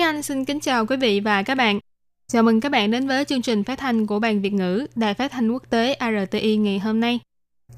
[0.00, 1.80] Thúy Anh xin kính chào quý vị và các bạn.
[2.26, 5.14] Chào mừng các bạn đến với chương trình phát thanh của Ban Việt ngữ Đài
[5.14, 7.20] Phát thanh Quốc tế RTI ngày hôm nay.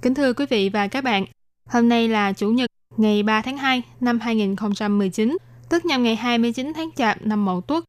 [0.03, 1.25] Kính thưa quý vị và các bạn,
[1.67, 5.37] hôm nay là Chủ nhật ngày 3 tháng 2 năm 2019,
[5.69, 7.85] tức nhằm ngày 29 tháng Chạp năm Mậu Tuất.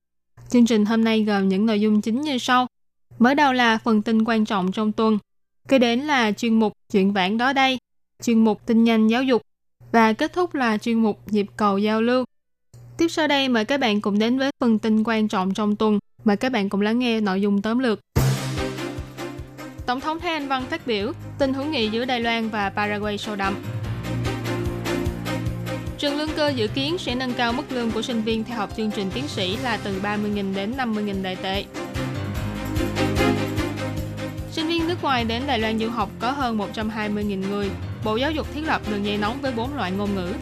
[0.49, 2.67] Chương trình hôm nay gồm những nội dung chính như sau.
[3.19, 5.17] Mở đầu là phần tin quan trọng trong tuần,
[5.67, 7.77] kế đến là chuyên mục chuyện vãng đó đây,
[8.23, 9.41] chuyên mục tin nhanh giáo dục
[9.91, 12.25] và kết thúc là chuyên mục nhịp cầu giao lưu.
[12.97, 15.99] Tiếp sau đây, mời các bạn cùng đến với phần tin quan trọng trong tuần.
[16.23, 17.99] Mời các bạn cùng lắng nghe nội dung tóm lược.
[19.85, 23.17] Tổng thống Thái Anh Văn phát biểu, tình hữu nghị giữa Đài Loan và Paraguay
[23.17, 23.55] sâu đậm.
[25.97, 28.69] Trường lương cơ dự kiến sẽ nâng cao mức lương của sinh viên theo học
[28.77, 31.65] chương trình tiến sĩ là từ 30.000 đến 50.000 đại tệ.
[34.51, 37.69] Sinh viên nước ngoài đến Đài Loan du học có hơn 120.000 người.
[38.03, 40.33] Bộ Giáo dục thiết lập đường dây nóng với 4 loại ngôn ngữ.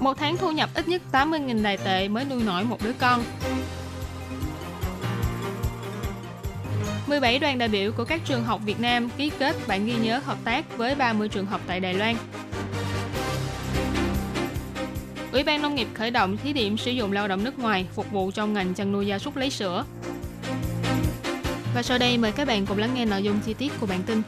[0.00, 3.24] Một tháng thu nhập ít nhất 80.000 đài tệ mới nuôi nổi một đứa con.
[7.06, 10.20] 17 đoàn đại biểu của các trường học Việt Nam ký kết bản ghi nhớ
[10.24, 12.16] hợp tác với 30 trường học tại Đài Loan.
[15.32, 18.10] Ủy ban Nông nghiệp khởi động thí điểm sử dụng lao động nước ngoài phục
[18.10, 19.84] vụ trong ngành chăn nuôi gia súc lấy sữa.
[21.74, 24.02] Và sau đây mời các bạn cùng lắng nghe nội dung chi tiết của bản
[24.02, 24.22] tin.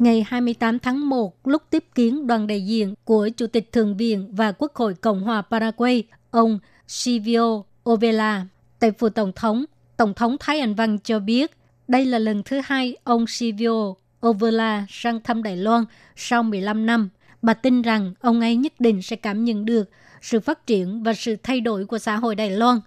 [0.00, 4.28] Ngày 28 tháng 1, lúc tiếp kiến đoàn đại diện của Chủ tịch Thượng viện
[4.32, 8.46] và Quốc hội Cộng hòa Paraguay, ông Silvio Ovela,
[8.78, 9.64] tại phủ Tổng thống,
[9.96, 11.50] Tổng thống Thái Anh Văn cho biết
[11.88, 13.94] đây là lần thứ hai ông Silvio
[14.26, 15.84] Ovela sang thăm Đài Loan
[16.16, 17.08] sau 15 năm.
[17.42, 19.90] Bà tin rằng ông ấy nhất định sẽ cảm nhận được
[20.22, 22.80] sự phát triển và sự thay đổi của xã hội Đài Loan.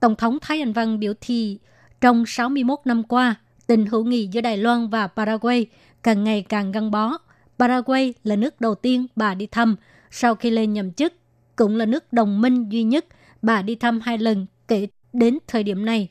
[0.00, 1.58] Tổng thống Thái Anh Văn biểu thị
[2.00, 3.34] trong 61 năm qua,
[3.66, 5.66] tình hữu nghị giữa Đài Loan và Paraguay
[6.06, 7.18] càng ngày càng gắn bó.
[7.58, 9.76] Paraguay là nước đầu tiên bà đi thăm
[10.10, 11.12] sau khi lên nhậm chức,
[11.56, 13.06] cũng là nước đồng minh duy nhất
[13.42, 16.08] bà đi thăm hai lần kể đến thời điểm này.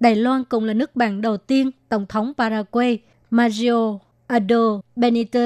[0.00, 2.98] Đài Loan cũng là nước bạn đầu tiên Tổng thống Paraguay
[3.30, 5.40] Mario Ado Benito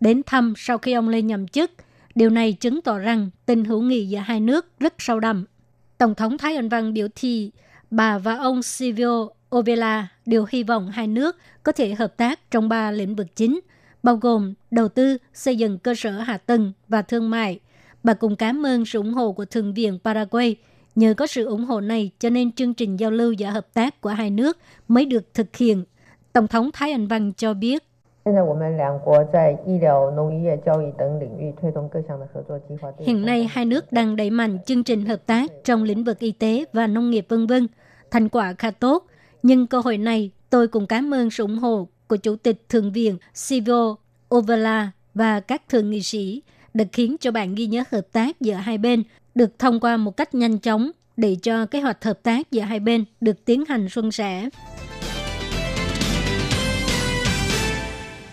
[0.00, 1.70] đến thăm sau khi ông lên nhậm chức.
[2.14, 5.44] Điều này chứng tỏ rằng tình hữu nghị giữa hai nước rất sâu đậm.
[5.98, 7.50] Tổng thống Thái Anh Văn biểu thị
[7.90, 12.68] bà và ông Silvio Ovela đều hy vọng hai nước có thể hợp tác trong
[12.68, 13.60] ba lĩnh vực chính,
[14.02, 17.60] bao gồm đầu tư, xây dựng cơ sở hạ tầng và thương mại.
[18.02, 20.56] Bà cũng cảm ơn sự ủng hộ của Thượng viện Paraguay.
[20.94, 24.00] Nhờ có sự ủng hộ này cho nên chương trình giao lưu và hợp tác
[24.00, 24.58] của hai nước
[24.88, 25.84] mới được thực hiện.
[26.32, 27.84] Tổng thống Thái Anh Văn cho biết,
[32.98, 36.32] Hiện nay hai nước đang đẩy mạnh chương trình hợp tác trong lĩnh vực y
[36.32, 37.66] tế và nông nghiệp vân vân.
[38.10, 39.06] Thành quả khá tốt,
[39.42, 42.92] nhưng cơ hội này tôi cũng cảm ơn sự ủng hộ của Chủ tịch Thượng
[42.92, 43.96] viện Silvio
[44.34, 46.42] Ovala và các thượng nghị sĩ
[46.74, 49.02] đã khiến cho bản ghi nhớ hợp tác giữa hai bên
[49.34, 52.80] được thông qua một cách nhanh chóng để cho kế hoạch hợp tác giữa hai
[52.80, 54.48] bên được tiến hành suôn sẻ.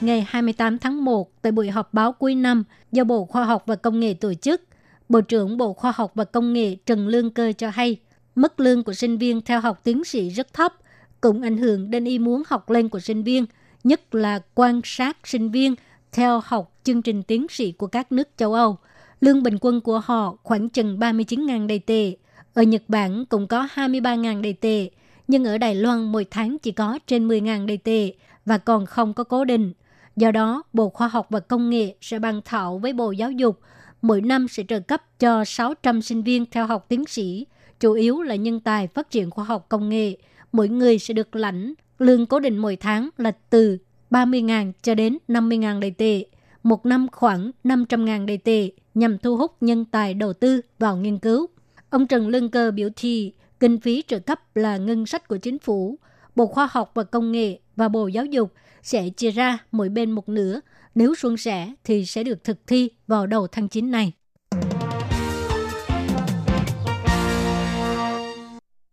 [0.03, 3.75] Ngày 28 tháng 1, tại buổi họp báo cuối năm do Bộ Khoa học và
[3.75, 4.61] Công nghệ tổ chức,
[5.09, 7.97] Bộ trưởng Bộ Khoa học và Công nghệ Trần Lương Cơ cho hay,
[8.35, 10.73] mức lương của sinh viên theo học tiến sĩ rất thấp,
[11.21, 13.45] cũng ảnh hưởng đến ý muốn học lên của sinh viên,
[13.83, 15.75] nhất là quan sát sinh viên
[16.11, 18.77] theo học chương trình tiến sĩ của các nước châu Âu.
[19.21, 22.15] Lương bình quân của họ khoảng chừng 39.000 đầy tệ.
[22.53, 24.89] Ở Nhật Bản cũng có 23.000 đầy tệ,
[25.27, 28.13] nhưng ở Đài Loan mỗi tháng chỉ có trên 10.000 đầy tệ
[28.45, 29.73] và còn không có cố định.
[30.15, 33.59] Do đó, Bộ Khoa học và Công nghệ sẽ bàn thảo với Bộ Giáo dục
[34.03, 37.47] mỗi năm sẽ trợ cấp cho 600 sinh viên theo học tiến sĩ,
[37.79, 40.17] chủ yếu là nhân tài phát triển khoa học công nghệ.
[40.51, 43.77] Mỗi người sẽ được lãnh lương cố định mỗi tháng là từ
[44.11, 46.25] 30.000 cho đến 50.000 đầy tệ,
[46.63, 51.17] một năm khoảng 500.000 đầy tệ nhằm thu hút nhân tài đầu tư vào nghiên
[51.17, 51.47] cứu.
[51.89, 55.59] Ông Trần Lương Cơ biểu thị kinh phí trợ cấp là ngân sách của chính
[55.59, 55.97] phủ,
[56.35, 58.53] Bộ Khoa học và Công nghệ và Bộ Giáo dục
[58.83, 60.59] sẽ chia ra mỗi bên một nửa.
[60.95, 64.11] Nếu suôn sẻ thì sẽ được thực thi vào đầu tháng 9 này.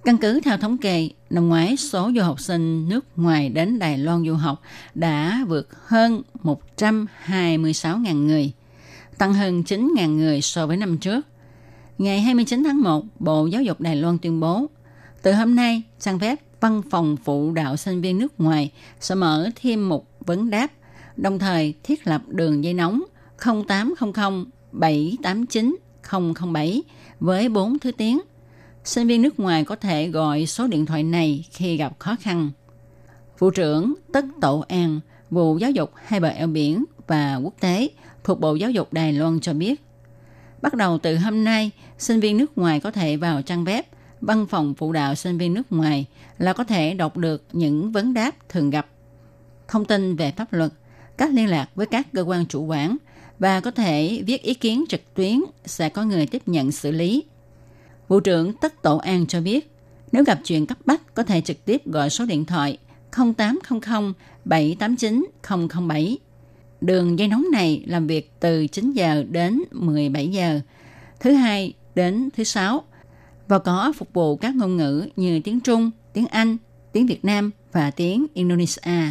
[0.04, 3.98] Căn cứ theo thống kê, năm ngoái số du học sinh nước ngoài đến Đài
[3.98, 4.62] Loan du học
[4.94, 8.52] đã vượt hơn 126.000 người,
[9.18, 11.26] tăng hơn 9.000 người so với năm trước.
[11.98, 14.66] Ngày 29 tháng 1, Bộ Giáo dục Đài Loan tuyên bố,
[15.22, 19.50] từ hôm nay, trang web Văn phòng phụ đạo sinh viên nước ngoài sẽ mở
[19.56, 20.70] thêm một vấn đáp,
[21.16, 23.02] đồng thời thiết lập đường dây nóng
[23.68, 25.76] 0800 789
[26.52, 26.82] 007
[27.20, 28.20] với 4 thứ tiếng.
[28.84, 32.50] Sinh viên nước ngoài có thể gọi số điện thoại này khi gặp khó khăn.
[33.38, 37.88] Vụ trưởng Tất Tổ An, vụ giáo dục hai bờ eo biển và quốc tế
[38.24, 39.82] thuộc Bộ Giáo dục Đài Loan cho biết,
[40.62, 43.82] bắt đầu từ hôm nay, sinh viên nước ngoài có thể vào trang web
[44.20, 46.06] văn phòng phụ đạo sinh viên nước ngoài
[46.38, 48.86] là có thể đọc được những vấn đáp thường gặp,
[49.68, 50.72] thông tin về pháp luật,
[51.16, 52.96] cách liên lạc với các cơ quan chủ quản
[53.38, 57.24] và có thể viết ý kiến trực tuyến sẽ có người tiếp nhận xử lý.
[58.08, 59.70] Vụ trưởng Tất Tổ An cho biết,
[60.12, 62.78] nếu gặp chuyện cấp bách có thể trực tiếp gọi số điện thoại
[63.36, 64.12] 0800
[64.44, 65.26] 789
[65.88, 66.18] 007.
[66.80, 70.60] Đường dây nóng này làm việc từ 9 giờ đến 17 giờ,
[71.20, 72.84] thứ hai đến thứ sáu
[73.50, 76.56] và có phục vụ các ngôn ngữ như tiếng Trung, tiếng Anh,
[76.92, 79.02] tiếng Việt Nam và tiếng Indonesia.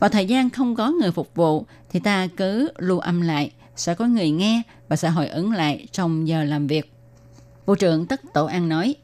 [0.00, 3.94] Vào thời gian không có người phục vụ thì ta cứ lưu âm lại, sẽ
[3.94, 6.92] có người nghe và sẽ hồi ứng lại trong giờ làm việc.
[7.66, 8.94] Bộ trưởng Tất Tổ An nói,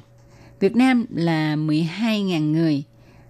[0.61, 2.85] Việt Nam là 12.000 người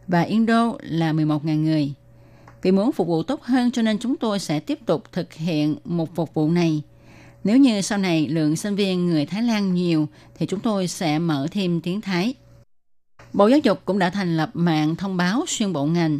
[0.09, 1.95] và Indo là 11.000 người.
[2.63, 5.77] Vì muốn phục vụ tốt hơn cho nên chúng tôi sẽ tiếp tục thực hiện
[5.85, 6.83] một phục vụ này.
[7.44, 10.08] nếu như sau này lượng sinh viên người Thái Lan nhiều
[10.38, 12.34] thì chúng tôi sẽ mở thêm tiếng Thái.
[13.34, 16.20] Bộ Giáo dục cũng đã thành lập mạng thông báo xuyên bộ ngành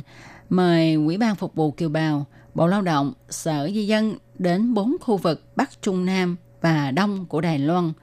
[0.50, 4.96] mời Ủy ban Phục vụ Kiều Bào, Bộ Lao động, Sở Di dân đến bốn
[5.02, 7.94] khu vực Bắc, Trung, Nam và Đông của Đài Loan,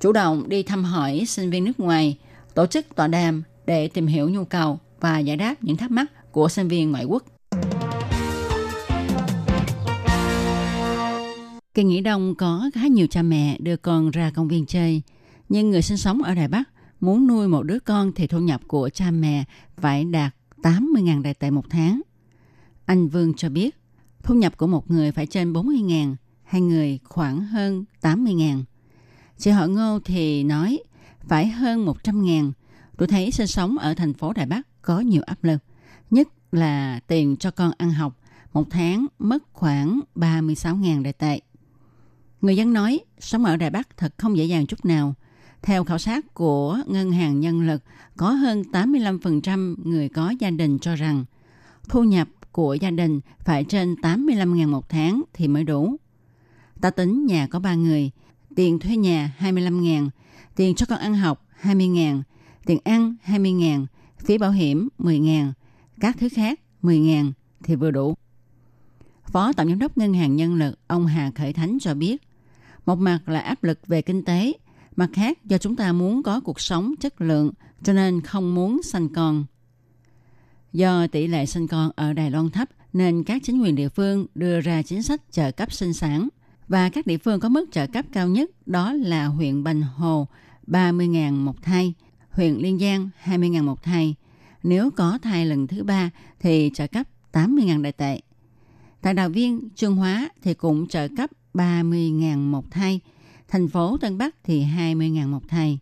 [0.00, 2.18] chủ động đi thăm hỏi sinh viên nước ngoài,
[2.54, 6.32] tổ chức tọa đàm để tìm hiểu nhu cầu và giải đáp những thắc mắc
[6.32, 7.22] của sinh viên ngoại quốc.
[11.74, 15.02] Kỳ nghỉ đông có khá nhiều cha mẹ đưa con ra công viên chơi,
[15.48, 16.68] nhưng người sinh sống ở Đài Bắc
[17.00, 19.44] muốn nuôi một đứa con thì thu nhập của cha mẹ
[19.76, 22.00] phải đạt 80.000 đại tệ một tháng.
[22.86, 23.76] Anh Vương cho biết,
[24.22, 28.62] thu nhập của một người phải trên 40.000, hai người khoảng hơn 80.000.
[29.38, 30.78] Chị họ Ngô thì nói
[31.28, 32.52] phải hơn 100.000.
[32.96, 35.58] Tôi thấy sinh sống ở thành phố Đài Bắc có nhiều áp lực,
[36.10, 38.16] nhất là tiền cho con ăn học,
[38.52, 41.40] một tháng mất khoảng 36.000 đại tệ.
[42.44, 45.14] Người dân nói sống ở Đài Bắc thật không dễ dàng chút nào.
[45.62, 47.82] Theo khảo sát của Ngân hàng Nhân lực,
[48.16, 51.24] có hơn 85% người có gia đình cho rằng
[51.88, 55.96] thu nhập của gia đình phải trên 85.000 một tháng thì mới đủ.
[56.80, 58.10] Ta tính nhà có 3 người,
[58.56, 60.08] tiền thuê nhà 25.000,
[60.56, 62.22] tiền cho con ăn học 20.000,
[62.66, 63.86] tiền ăn 20.000,
[64.18, 65.52] phí bảo hiểm 10.000,
[66.00, 67.32] các thứ khác 10.000
[67.62, 68.14] thì vừa đủ.
[69.26, 72.22] Phó Tổng Giám đốc Ngân hàng Nhân lực ông Hà Khởi Thánh cho biết,
[72.86, 74.52] một mặt là áp lực về kinh tế,
[74.96, 77.52] mặt khác do chúng ta muốn có cuộc sống chất lượng
[77.82, 79.44] cho nên không muốn sanh con.
[80.72, 84.26] Do tỷ lệ sinh con ở Đài Loan thấp nên các chính quyền địa phương
[84.34, 86.28] đưa ra chính sách trợ cấp sinh sản
[86.68, 90.28] và các địa phương có mức trợ cấp cao nhất đó là huyện Bành Hồ
[90.66, 91.94] 30.000 một thai,
[92.30, 94.14] huyện Liên Giang 20.000 một thai.
[94.62, 98.20] Nếu có thai lần thứ ba thì trợ cấp 80.000 đại tệ.
[99.00, 103.00] Tại Đào Viên, Trương Hóa thì cũng trợ cấp 30.000 một thai,
[103.48, 105.78] thành phố Tân Bắc thì 20.000 một thai.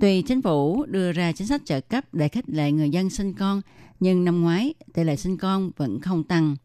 [0.00, 3.34] Tuy chính phủ đưa ra chính sách trợ cấp để khích lệ người dân sinh
[3.34, 3.60] con,
[4.00, 6.56] nhưng năm ngoái tỷ lệ sinh con vẫn không tăng.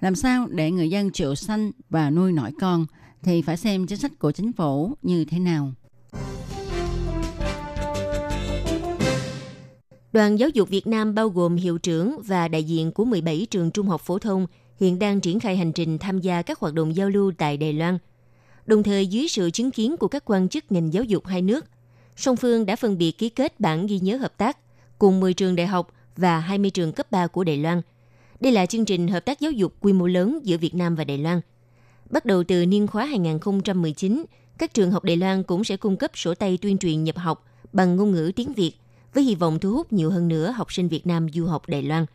[0.00, 2.86] Làm sao để người dân chịu sanh và nuôi nổi con
[3.22, 5.72] thì phải xem chính sách của chính phủ như thế nào.
[10.12, 13.70] Đoàn giáo dục Việt Nam bao gồm hiệu trưởng và đại diện của 17 trường
[13.70, 14.46] trung học phổ thông
[14.80, 17.72] hiện đang triển khai hành trình tham gia các hoạt động giao lưu tại Đài
[17.72, 17.98] Loan.
[18.66, 21.64] Đồng thời dưới sự chứng kiến của các quan chức ngành giáo dục hai nước,
[22.16, 24.58] song phương đã phân biệt ký kết bản ghi nhớ hợp tác
[24.98, 27.82] cùng 10 trường đại học và 20 trường cấp 3 của Đài Loan.
[28.40, 31.04] Đây là chương trình hợp tác giáo dục quy mô lớn giữa Việt Nam và
[31.04, 31.40] Đài Loan.
[32.10, 34.24] Bắt đầu từ niên khóa 2019,
[34.58, 37.44] các trường học Đài Loan cũng sẽ cung cấp sổ tay tuyên truyền nhập học
[37.72, 38.72] bằng ngôn ngữ tiếng Việt
[39.14, 41.82] với hy vọng thu hút nhiều hơn nữa học sinh Việt Nam du học Đài
[41.82, 42.06] Loan.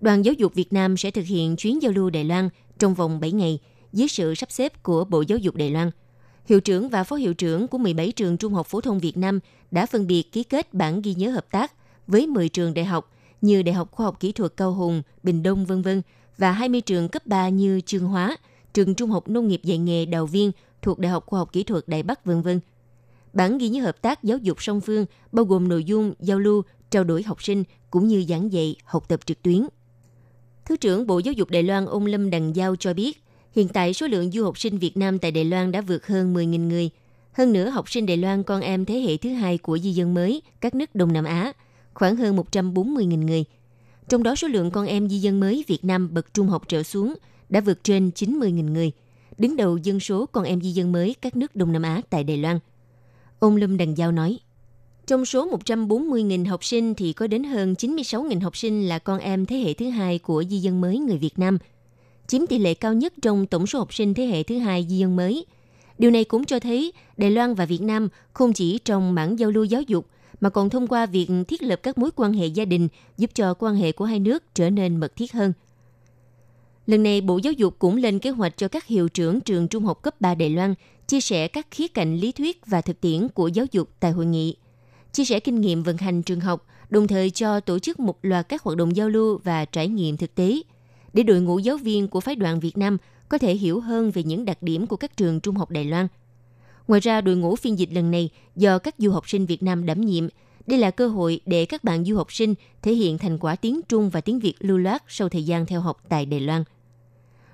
[0.00, 3.20] Đoàn giáo dục Việt Nam sẽ thực hiện chuyến giao lưu Đài Loan trong vòng
[3.20, 3.58] 7 ngày
[3.92, 5.90] dưới sự sắp xếp của Bộ Giáo dục Đài Loan.
[6.46, 9.40] Hiệu trưởng và phó hiệu trưởng của 17 trường trung học phổ thông Việt Nam
[9.70, 11.72] đã phân biệt ký kết bản ghi nhớ hợp tác
[12.06, 15.42] với 10 trường đại học như Đại học Khoa học Kỹ thuật Cao Hùng, Bình
[15.42, 15.88] Đông v.v.
[16.38, 18.36] và 20 trường cấp 3 như Trường Hóa,
[18.74, 20.52] trường Trung học Nông nghiệp dạy nghề Đào Viên
[20.82, 22.48] thuộc Đại học Khoa học Kỹ thuật Đài Bắc v.v.
[23.32, 26.62] Bản ghi nhớ hợp tác giáo dục song phương bao gồm nội dung giao lưu,
[26.90, 29.66] trao đổi học sinh cũng như giảng dạy, học tập trực tuyến.
[30.68, 33.22] Thứ trưởng Bộ Giáo dục Đài Loan ông Lâm Đằng Giao cho biết,
[33.52, 36.34] hiện tại số lượng du học sinh Việt Nam tại Đài Loan đã vượt hơn
[36.34, 36.90] 10.000 người.
[37.32, 40.14] Hơn nữa, học sinh Đài Loan con em thế hệ thứ hai của di dân
[40.14, 41.52] mới các nước Đông Nam Á,
[41.94, 43.44] khoảng hơn 140.000 người.
[44.08, 46.82] Trong đó số lượng con em di dân mới Việt Nam bậc trung học trở
[46.82, 47.14] xuống
[47.48, 48.92] đã vượt trên 90.000 người,
[49.38, 52.24] đứng đầu dân số con em di dân mới các nước Đông Nam Á tại
[52.24, 52.58] Đài Loan.
[53.38, 54.38] Ông Lâm Đằng Giao nói,
[55.08, 59.46] trong số 140.000 học sinh thì có đến hơn 96.000 học sinh là con em
[59.46, 61.58] thế hệ thứ hai của di dân mới người Việt Nam,
[62.26, 64.98] chiếm tỷ lệ cao nhất trong tổng số học sinh thế hệ thứ hai di
[64.98, 65.46] dân mới.
[65.98, 69.50] Điều này cũng cho thấy Đài Loan và Việt Nam không chỉ trong mảng giao
[69.50, 70.06] lưu giáo dục
[70.40, 72.88] mà còn thông qua việc thiết lập các mối quan hệ gia đình
[73.18, 75.52] giúp cho quan hệ của hai nước trở nên mật thiết hơn.
[76.86, 79.84] Lần này, Bộ Giáo dục cũng lên kế hoạch cho các hiệu trưởng trường trung
[79.84, 80.74] học cấp 3 Đài Loan
[81.06, 84.26] chia sẻ các khía cạnh lý thuyết và thực tiễn của giáo dục tại hội
[84.26, 84.56] nghị,
[85.12, 88.48] chia sẻ kinh nghiệm vận hành trường học, đồng thời cho tổ chức một loạt
[88.48, 90.62] các hoạt động giao lưu và trải nghiệm thực tế,
[91.12, 92.96] để đội ngũ giáo viên của phái đoàn Việt Nam
[93.28, 96.08] có thể hiểu hơn về những đặc điểm của các trường trung học Đài Loan.
[96.88, 99.86] Ngoài ra, đội ngũ phiên dịch lần này do các du học sinh Việt Nam
[99.86, 100.28] đảm nhiệm,
[100.66, 103.80] đây là cơ hội để các bạn du học sinh thể hiện thành quả tiếng
[103.88, 106.64] Trung và tiếng Việt lưu loát sau thời gian theo học tại Đài Loan.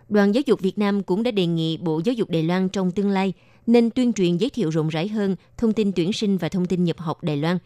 [0.08, 2.90] Đoàn Giáo dục Việt Nam cũng đã đề nghị Bộ Giáo dục Đài Loan trong
[2.90, 3.32] tương lai
[3.66, 6.84] nên tuyên truyền giới thiệu rộng rãi hơn thông tin tuyển sinh và thông tin
[6.84, 7.58] nhập học Đài Loan,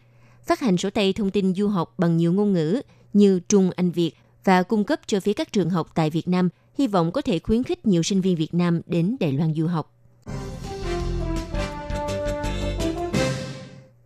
[0.45, 2.81] phát hành sổ tay thông tin du học bằng nhiều ngôn ngữ
[3.13, 4.11] như Trung, Anh, Việt
[4.43, 7.39] và cung cấp cho phía các trường học tại Việt Nam, hy vọng có thể
[7.39, 9.95] khuyến khích nhiều sinh viên Việt Nam đến Đài Loan du học.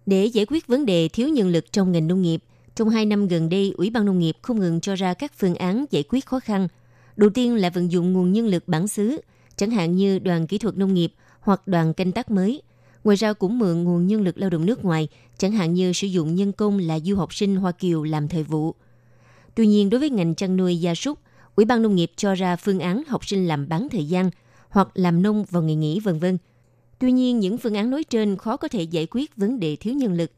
[0.05, 2.43] Để giải quyết vấn đề thiếu nhân lực trong ngành nông nghiệp,
[2.75, 5.55] trong hai năm gần đây, Ủy ban Nông nghiệp không ngừng cho ra các phương
[5.55, 6.67] án giải quyết khó khăn–
[7.15, 9.21] Đầu tiên là vận dụng nguồn nhân lực bản xứ,
[9.55, 12.61] chẳng hạn như đoàn kỹ thuật nông nghiệp hoặc đoàn canh tác mới.
[13.03, 16.07] Ngoài ra cũng mượn nguồn nhân lực lao động nước ngoài, chẳng hạn như sử
[16.07, 18.75] dụng nhân công là du học sinh Hoa Kiều làm thời vụ.
[19.55, 21.19] Tuy nhiên, đối với ngành chăn nuôi gia súc,
[21.55, 24.29] Ủy ban Nông nghiệp cho ra phương án học sinh làm bán thời gian
[24.69, 26.37] hoặc làm nông vào ngày nghỉ vân vân.
[26.99, 29.93] Tuy nhiên, những phương án nói trên khó có thể giải quyết vấn đề thiếu
[29.93, 30.31] nhân lực.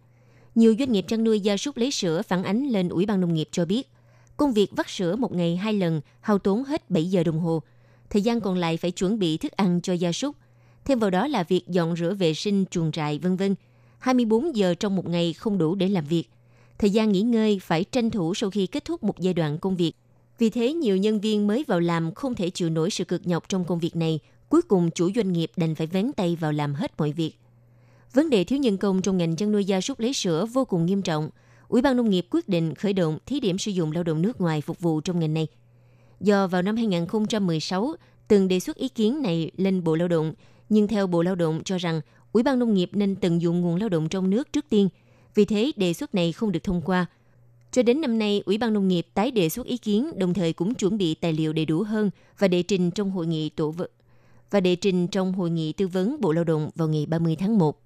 [0.56, 3.34] Nhiều doanh nghiệp chăn nuôi gia súc lấy sữa phản ánh lên Ủy ban Nông
[3.34, 3.90] nghiệp cho biết,
[4.38, 7.62] Công việc vắt sữa một ngày hai lần hao tốn hết 7 giờ đồng hồ.
[8.10, 10.36] Thời gian còn lại phải chuẩn bị thức ăn cho gia súc.
[10.86, 13.56] Thêm vào đó là việc dọn rửa vệ sinh chuồng trại vân vân.
[14.00, 16.24] 24 giờ trong một ngày không đủ để làm việc.
[16.78, 19.76] Thời gian nghỉ ngơi phải tranh thủ sau khi kết thúc một giai đoạn công
[19.76, 19.94] việc.
[20.38, 23.50] Vì thế, nhiều nhân viên mới vào làm không thể chịu nổi sự cực nhọc
[23.50, 24.20] trong công việc này.
[24.50, 27.34] Cuối cùng, chủ doanh nghiệp đành phải vén tay vào làm hết mọi việc.
[28.14, 30.86] Vấn đề thiếu nhân công trong ngành chăn nuôi gia súc lấy sữa vô cùng
[30.86, 31.30] nghiêm trọng–
[31.68, 34.42] Ủy ban Nông nghiệp quyết định khởi động thí điểm sử dụng lao động nước
[34.42, 35.48] ngoài phục vụ trong ngành này.
[36.22, 37.96] Do vào năm 2016
[38.28, 40.34] từng đề xuất ý kiến này lên Bộ Lao động,
[40.70, 43.76] nhưng theo Bộ Lao động cho rằng Ủy ban Nông nghiệp nên tận dụng nguồn
[43.76, 44.90] lao động trong nước trước tiên.
[45.36, 47.06] Vì thế, đề xuất này không được thông qua.
[47.72, 50.54] Cho đến năm nay, Ủy ban Nông nghiệp tái đề xuất ý kiến, đồng thời
[50.54, 53.72] cũng chuẩn bị tài liệu đầy đủ hơn và đệ trình trong hội nghị tổ
[53.72, 53.82] v...
[54.52, 57.58] và đệ trình trong hội nghị tư vấn Bộ Lao động vào ngày 30 tháng
[57.58, 57.85] 1.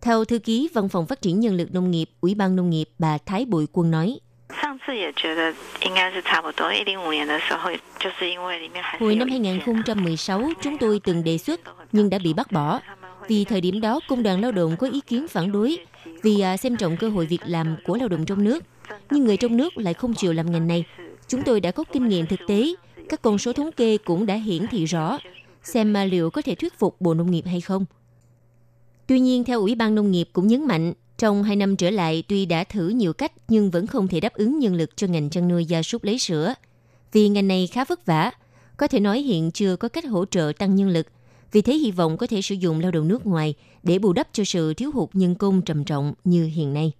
[0.00, 2.88] Theo thư ký Văn phòng Phát triển Nhân lực Nông nghiệp, Ủy ban Nông nghiệp
[2.98, 4.18] bà Thái Bội Quân nói,
[9.00, 11.60] Hồi năm 2016, chúng tôi từng đề xuất
[11.92, 12.80] nhưng đã bị bác bỏ.
[13.28, 15.78] Vì thời điểm đó, Công đoàn Lao động có ý kiến phản đối
[16.22, 18.64] vì à, xem trọng cơ hội việc làm của lao động trong nước.
[19.10, 20.84] Nhưng người trong nước lại không chịu làm ngành này.
[21.28, 22.74] Chúng tôi đã có kinh nghiệm thực tế,
[23.08, 25.18] các con số thống kê cũng đã hiển thị rõ,
[25.62, 27.84] xem mà liệu có thể thuyết phục Bộ Nông nghiệp hay không.
[29.10, 32.22] Tuy nhiên, theo Ủy ban Nông nghiệp cũng nhấn mạnh, trong hai năm trở lại
[32.28, 35.30] tuy đã thử nhiều cách nhưng vẫn không thể đáp ứng nhân lực cho ngành
[35.30, 36.54] chăn nuôi gia súc lấy sữa.
[37.12, 38.30] Vì ngành này khá vất vả,
[38.76, 41.06] có thể nói hiện chưa có cách hỗ trợ tăng nhân lực.
[41.52, 44.28] Vì thế hy vọng có thể sử dụng lao động nước ngoài để bù đắp
[44.32, 46.92] cho sự thiếu hụt nhân công trầm trọng như hiện nay.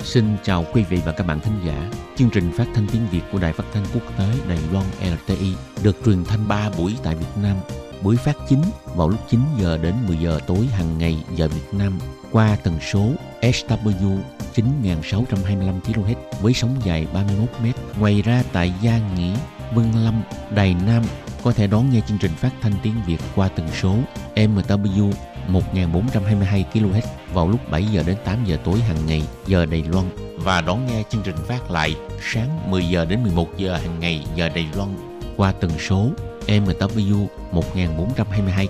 [0.00, 1.90] Xin chào quý vị và các bạn thính giả.
[2.16, 5.52] Chương trình phát thanh tiếng Việt của Đài Phát thanh Quốc tế Đài Loan LTI
[5.82, 7.56] được truyền thanh 3 buổi tại Việt Nam
[8.04, 8.62] buổi phát chính
[8.94, 11.98] vào lúc 9 giờ đến 10 giờ tối hàng ngày giờ Việt Nam
[12.32, 13.08] qua tần số
[13.40, 14.18] SW
[14.54, 17.66] 9625 kHz với sóng dài 31 m.
[18.00, 19.34] Ngoài ra tại Gia Nghĩa,
[19.74, 21.02] Vân Lâm, Đài Nam
[21.42, 23.96] có thể đón nghe chương trình phát thanh tiếng Việt qua tần số
[24.34, 25.12] MW
[25.48, 30.06] 1422 kHz vào lúc 7 giờ đến 8 giờ tối hàng ngày giờ Đài Loan
[30.38, 31.96] và đón nghe chương trình phát lại
[32.32, 34.88] sáng 10 giờ đến 11 giờ hàng ngày giờ Đài Loan
[35.36, 36.10] qua tần số
[36.48, 38.50] MW 1422